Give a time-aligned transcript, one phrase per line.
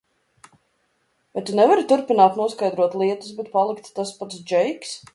[1.33, 5.01] Vai tu nevari turpināt noskaidrot lietas, bet palikt tas pats Džeiks?